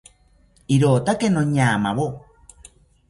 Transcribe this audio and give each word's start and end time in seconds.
¡Irotake 0.75 1.27
noñamawo! 1.31 2.07